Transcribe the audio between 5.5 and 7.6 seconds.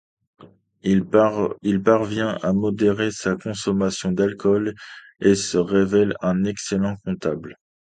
révèle un excellent comptable.